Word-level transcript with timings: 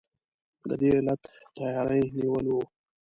د 0.69 0.71
دې 0.81 0.89
علت 0.97 1.21
تیاری 1.57 2.03
نیول 2.17 2.45
وو. 2.49 2.61